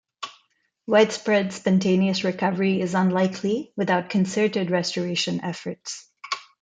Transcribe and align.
Widespread 0.87 1.53
spontaneous 1.53 2.23
recovery 2.23 2.81
is 2.81 2.95
unlikely 2.95 3.71
without 3.77 4.09
concerted 4.09 4.71
restoration 4.71 5.39
efforts. 5.43 6.09